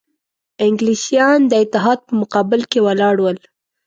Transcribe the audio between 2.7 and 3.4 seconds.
کې ولاړ ول.